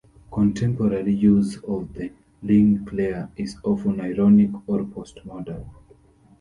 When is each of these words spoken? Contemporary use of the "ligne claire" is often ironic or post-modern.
Contemporary 0.31 1.13
use 1.13 1.57
of 1.57 1.93
the 1.93 2.11
"ligne 2.41 2.83
claire" 2.87 3.29
is 3.37 3.57
often 3.63 4.01
ironic 4.01 4.49
or 4.65 4.83
post-modern. 4.83 5.69